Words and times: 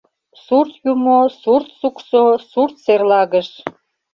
Сурт 0.43 0.73
Юмо, 0.91 1.19
Сурт 1.41 1.67
Суксо, 1.79 2.23
Сурт 2.51 2.75
Серлагыш! 2.83 3.49